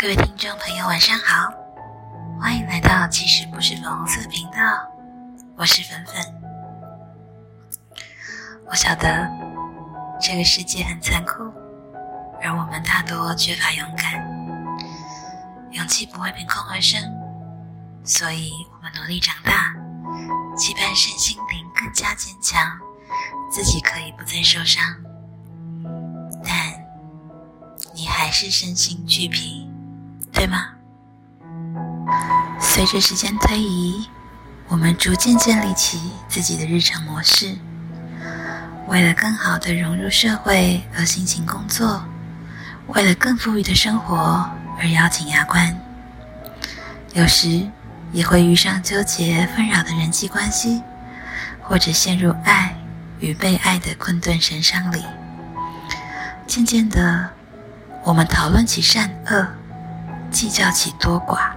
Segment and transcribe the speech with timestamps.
[0.00, 1.52] 各位听众朋友，晚上好，
[2.40, 4.58] 欢迎来到其实不是粉红色频道，
[5.56, 6.14] 我是粉粉。
[8.66, 9.30] 我晓得
[10.18, 11.52] 这个世界很残酷，
[12.40, 14.26] 而我们大多缺乏勇敢，
[15.72, 16.98] 勇气不会凭空而生，
[18.02, 19.74] 所以我们努力长大，
[20.56, 22.58] 期盼身心灵更加坚强，
[23.52, 24.82] 自己可以不再受伤。
[26.42, 26.72] 但
[27.92, 29.69] 你还是身心俱疲。
[30.40, 30.68] 对吗？
[32.58, 34.08] 随着时间推移，
[34.68, 37.54] 我们逐渐建立起自己的日常模式。
[38.88, 42.02] 为了更好的融入社会而辛勤工作，
[42.86, 45.78] 为了更富裕的生活而咬紧牙关。
[47.12, 47.68] 有时
[48.10, 50.82] 也会遇上纠结纷扰的人际关系，
[51.60, 52.74] 或者陷入爱
[53.18, 55.04] 与被爱的困顿神伤里。
[56.46, 57.28] 渐渐的，
[58.02, 59.46] 我们讨论起善恶。
[60.30, 61.50] 计较起多寡，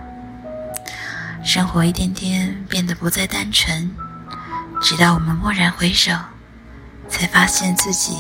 [1.44, 3.96] 生活一天天变得不再单纯，
[4.82, 6.12] 直到我们蓦然回首，
[7.08, 8.18] 才发现自己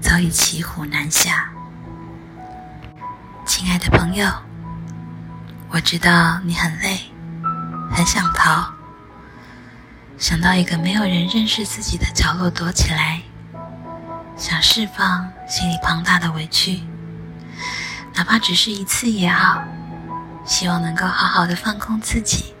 [0.00, 1.50] 早已骑虎难下。
[3.46, 4.30] 亲爱的朋友，
[5.70, 7.00] 我知道你很累，
[7.90, 8.66] 很想逃，
[10.18, 13.22] 想到一个没有人认识自己的角落躲起来，
[14.36, 16.82] 想释放心里庞大的委屈，
[18.14, 19.62] 哪怕只是一次也好。
[20.46, 22.54] 希望能够好好的放空自己，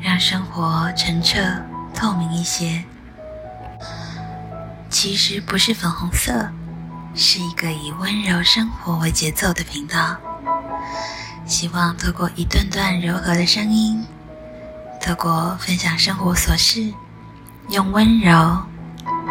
[0.00, 1.38] 让生活澄澈
[1.94, 2.84] 透明一些。
[4.90, 6.50] 其实不是粉红色，
[7.14, 10.16] 是一个以温柔生活为节奏的频道。
[11.46, 14.04] 希望透过一段段柔和的声音，
[15.00, 16.92] 透过分享生活琐事，
[17.68, 18.58] 用温柔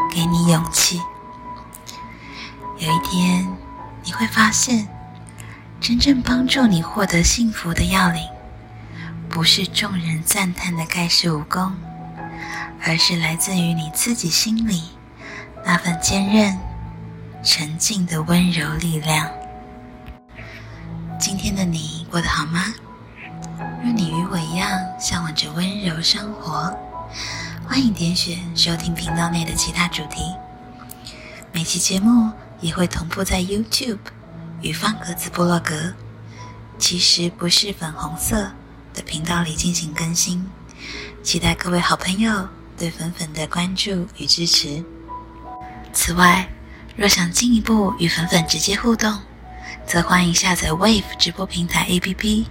[0.09, 1.01] 给你勇气。
[2.77, 3.47] 有一天，
[4.03, 4.87] 你会发现。
[5.87, 8.21] 真正帮助你获得幸福的要领，
[9.29, 11.73] 不是众人赞叹的盖世武功，
[12.83, 14.83] 而是来自于你自己心里
[15.63, 16.59] 那份坚韧、
[17.41, 19.31] 沉静的温柔力量。
[21.17, 22.65] 今天的你过得好吗？
[23.81, 26.77] 若你与我一样向往着温柔生活，
[27.65, 30.35] 欢迎点选收听频道内的其他主题。
[31.53, 33.99] 每期节目也会同步在 YouTube。
[34.61, 35.93] 与方格子部落格，
[36.79, 38.51] 其实不是粉红色
[38.93, 40.49] 的频道里进行更新，
[41.23, 42.47] 期待各位好朋友
[42.77, 44.83] 对粉粉的关注与支持。
[45.93, 46.49] 此外，
[46.95, 49.19] 若想进一步与粉粉直接互动，
[49.85, 52.45] 则欢迎下载 Wave 直播平台 APP。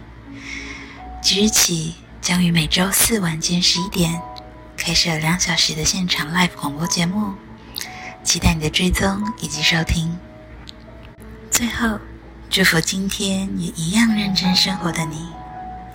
[1.23, 4.21] 即日起将于每周四晚间十一点
[4.77, 7.35] 开设两小时的现场 Live 广播节目，
[8.23, 10.17] 期待你的追踪以及收听。
[11.57, 11.99] 最后，
[12.51, 15.27] 祝福今天也一样认真生活的你，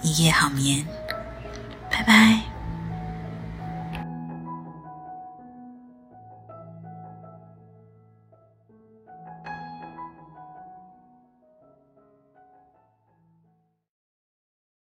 [0.02, 0.84] 一夜好眠，
[1.92, 2.51] 拜拜。